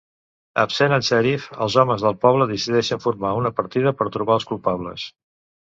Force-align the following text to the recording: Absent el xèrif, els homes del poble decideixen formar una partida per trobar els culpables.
Absent 0.61 0.95
el 0.97 1.03
xèrif, 1.09 1.45
els 1.67 1.77
homes 1.83 2.07
del 2.07 2.17
poble 2.25 2.49
decideixen 2.55 3.05
formar 3.07 3.37
una 3.45 3.53
partida 3.61 3.97
per 4.01 4.13
trobar 4.19 4.41
els 4.41 4.53
culpables. 4.55 5.11